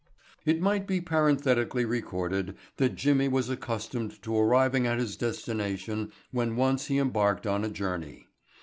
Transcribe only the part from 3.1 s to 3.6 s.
was